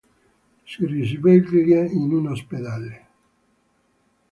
Si 0.65 0.83
risveglia 0.87 1.85
in 1.85 2.11
un 2.11 2.29
ospedale. 2.29 3.07